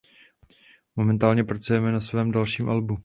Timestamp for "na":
1.81-1.99